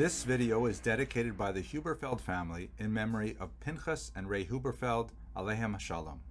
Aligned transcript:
This 0.00 0.24
video 0.24 0.64
is 0.64 0.78
dedicated 0.78 1.36
by 1.36 1.52
the 1.52 1.60
Huberfeld 1.60 2.22
family 2.22 2.70
in 2.78 2.90
memory 2.90 3.36
of 3.38 3.60
Pinchas 3.60 4.10
and 4.16 4.30
Ray 4.30 4.46
Huberfeld, 4.46 5.10
Alehem 5.36 5.78
Shalom. 5.78 6.22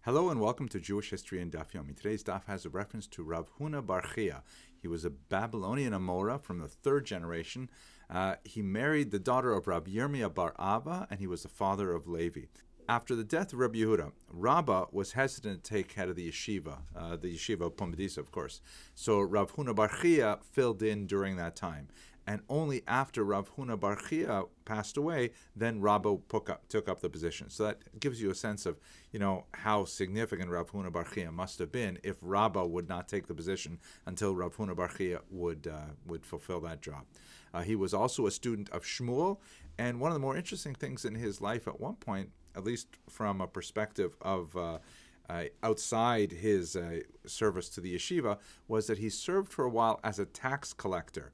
Hello 0.00 0.30
and 0.30 0.40
welcome 0.40 0.66
to 0.70 0.80
Jewish 0.80 1.10
History 1.10 1.42
in 1.42 1.50
Daf 1.50 1.72
Yomi. 1.72 1.94
Today's 1.94 2.24
daf 2.24 2.46
has 2.46 2.64
a 2.64 2.70
reference 2.70 3.06
to 3.08 3.22
Rav 3.22 3.50
Huna 3.58 3.84
Bar 3.84 4.02
Chia. 4.14 4.42
He 4.80 4.88
was 4.88 5.04
a 5.04 5.10
Babylonian 5.10 5.92
Amora 5.92 6.42
from 6.42 6.58
the 6.58 6.68
third 6.68 7.04
generation. 7.04 7.68
Uh, 8.08 8.36
he 8.44 8.62
married 8.62 9.10
the 9.10 9.18
daughter 9.18 9.52
of 9.52 9.66
Rav 9.66 9.84
Yirmiyah 9.84 10.32
Bar 10.32 10.54
Abba, 10.58 11.06
and 11.10 11.20
he 11.20 11.26
was 11.26 11.42
the 11.42 11.50
father 11.50 11.92
of 11.92 12.08
Levi. 12.08 12.46
After 12.90 13.14
the 13.14 13.22
death 13.22 13.52
of 13.52 13.60
Rabbi 13.60 13.78
Yehuda, 13.78 14.10
Rabbah 14.32 14.86
was 14.90 15.12
hesitant 15.12 15.62
to 15.62 15.74
take 15.74 15.92
head 15.92 16.08
of 16.08 16.16
the 16.16 16.28
yeshiva, 16.28 16.78
uh, 16.96 17.14
the 17.14 17.36
yeshiva 17.36 17.66
of 17.66 17.76
Pumbedisa, 17.76 18.18
of 18.18 18.32
course. 18.32 18.60
So 18.96 19.20
Rav 19.20 19.54
Huna 19.54 19.76
Bar 19.76 19.92
Chia 20.02 20.40
filled 20.50 20.82
in 20.82 21.06
during 21.06 21.36
that 21.36 21.54
time 21.54 21.86
and 22.30 22.42
only 22.48 22.84
after 22.86 23.24
Rav 23.24 23.56
Huna 23.56 23.80
Bar 23.80 23.96
Chia 23.96 24.44
passed 24.64 24.96
away, 24.96 25.30
then 25.56 25.80
Rabbah 25.80 26.18
took 26.28 26.48
up, 26.48 26.68
took 26.68 26.88
up 26.88 27.00
the 27.00 27.10
position. 27.10 27.50
So 27.50 27.64
that 27.64 27.98
gives 27.98 28.22
you 28.22 28.30
a 28.30 28.36
sense 28.36 28.66
of, 28.66 28.78
you 29.10 29.18
know, 29.18 29.46
how 29.52 29.84
significant 29.84 30.48
Rav 30.48 30.70
Huna 30.70 30.92
Bar 30.92 31.06
Chia 31.12 31.32
must 31.32 31.58
have 31.58 31.72
been 31.72 31.98
if 32.04 32.18
Rabbah 32.22 32.66
would 32.66 32.88
not 32.88 33.08
take 33.08 33.26
the 33.26 33.34
position 33.34 33.80
until 34.06 34.36
Rav 34.36 34.56
Huna 34.56 34.76
Bar 34.76 34.92
Chia 34.96 35.22
would 35.28 35.66
uh, 35.66 35.94
would 36.06 36.24
fulfill 36.24 36.60
that 36.60 36.80
job. 36.82 37.02
Uh, 37.52 37.62
he 37.62 37.74
was 37.74 37.92
also 37.92 38.26
a 38.26 38.30
student 38.30 38.70
of 38.70 38.84
Shmuel, 38.84 39.38
and 39.76 39.98
one 39.98 40.12
of 40.12 40.14
the 40.14 40.20
more 40.20 40.36
interesting 40.36 40.76
things 40.76 41.04
in 41.04 41.16
his 41.16 41.40
life 41.40 41.66
at 41.66 41.80
one 41.80 41.96
point, 41.96 42.30
at 42.54 42.62
least 42.62 42.86
from 43.08 43.40
a 43.40 43.48
perspective 43.48 44.16
of 44.22 44.56
uh, 44.56 44.78
uh, 45.28 45.44
outside 45.64 46.30
his 46.30 46.76
uh, 46.76 47.00
service 47.26 47.68
to 47.70 47.80
the 47.80 47.96
yeshiva 47.96 48.38
was 48.68 48.86
that 48.86 48.98
he 48.98 49.08
served 49.08 49.50
for 49.50 49.64
a 49.64 49.68
while 49.68 49.98
as 50.04 50.20
a 50.20 50.24
tax 50.26 50.72
collector. 50.72 51.32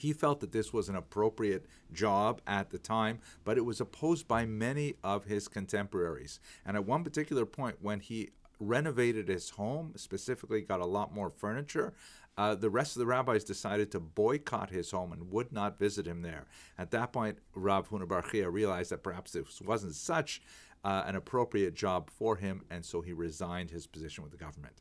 He 0.00 0.14
felt 0.14 0.40
that 0.40 0.52
this 0.52 0.72
was 0.72 0.88
an 0.88 0.96
appropriate 0.96 1.66
job 1.92 2.40
at 2.46 2.70
the 2.70 2.78
time, 2.78 3.18
but 3.44 3.58
it 3.58 3.66
was 3.66 3.82
opposed 3.82 4.26
by 4.26 4.46
many 4.46 4.94
of 5.04 5.26
his 5.26 5.46
contemporaries. 5.46 6.40
And 6.64 6.74
at 6.74 6.86
one 6.86 7.04
particular 7.04 7.44
point, 7.44 7.76
when 7.82 8.00
he 8.00 8.30
renovated 8.58 9.28
his 9.28 9.50
home, 9.50 9.92
specifically 9.96 10.62
got 10.62 10.80
a 10.80 10.86
lot 10.86 11.12
more 11.12 11.28
furniture, 11.28 11.92
uh, 12.38 12.54
the 12.54 12.70
rest 12.70 12.96
of 12.96 13.00
the 13.00 13.06
rabbis 13.06 13.44
decided 13.44 13.90
to 13.90 14.00
boycott 14.00 14.70
his 14.70 14.90
home 14.90 15.12
and 15.12 15.30
would 15.30 15.52
not 15.52 15.78
visit 15.78 16.06
him 16.06 16.22
there. 16.22 16.46
At 16.78 16.92
that 16.92 17.12
point, 17.12 17.36
Rav 17.54 17.90
Huna 17.90 18.08
Bar 18.08 18.22
Chia 18.22 18.48
realized 18.48 18.92
that 18.92 19.02
perhaps 19.02 19.32
this 19.32 19.60
wasn't 19.60 19.94
such 19.94 20.40
uh, 20.82 21.02
an 21.04 21.14
appropriate 21.14 21.74
job 21.74 22.08
for 22.08 22.36
him, 22.36 22.62
and 22.70 22.86
so 22.86 23.02
he 23.02 23.12
resigned 23.12 23.70
his 23.70 23.86
position 23.86 24.24
with 24.24 24.32
the 24.32 24.38
government. 24.38 24.80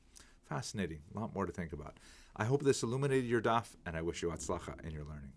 Fascinating. 0.50 1.02
A 1.16 1.20
lot 1.20 1.36
more 1.36 1.46
to 1.46 1.52
think 1.52 1.74
about. 1.74 1.98
I 2.36 2.46
hope 2.46 2.64
this 2.64 2.82
illuminated 2.82 3.26
your 3.30 3.42
daf, 3.42 3.76
and 3.86 3.96
I 3.96 4.02
wish 4.02 4.24
you 4.24 4.30
atzlacha 4.30 4.84
in 4.84 4.92
your 4.92 5.04
learning. 5.04 5.32